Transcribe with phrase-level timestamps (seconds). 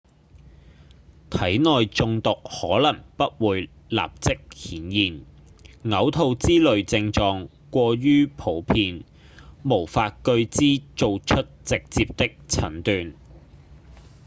[1.29, 5.25] 體內中毒可能不會立即顯現
[5.83, 9.03] 嘔吐之類症狀過於普遍
[9.63, 13.13] 無法據之做出直接的診斷